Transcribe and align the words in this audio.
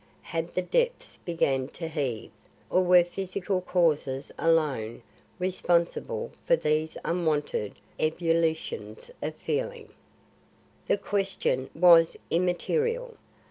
Had 0.23 0.55
the 0.55 0.63
depths 0.63 1.17
begun 1.17 1.67
to 1.67 1.87
heave, 1.87 2.31
or 2.71 2.81
were 2.83 3.03
physical 3.03 3.61
causes 3.61 4.31
alone 4.39 5.03
responsible 5.37 6.31
for 6.43 6.55
these 6.55 6.97
unwonted 7.05 7.73
ebullitions 7.99 9.11
of 9.21 9.35
feeling? 9.35 9.89
The 10.87 10.97
question 10.97 11.69
was 11.75 12.17
immaterial. 12.31 13.15